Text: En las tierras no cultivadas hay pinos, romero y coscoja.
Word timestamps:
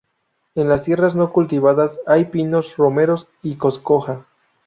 En 0.55 0.67
las 0.67 0.85
tierras 0.85 1.15
no 1.15 1.31
cultivadas 1.31 1.99
hay 2.07 2.25
pinos, 2.25 2.75
romero 2.75 3.17
y 3.43 3.55
coscoja. 3.57 4.25